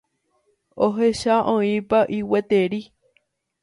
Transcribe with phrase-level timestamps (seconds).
[0.85, 2.85] Ehecha oĩpa y gueteri.